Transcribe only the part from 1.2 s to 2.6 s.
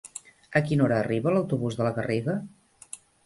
l'autobús de la Garriga?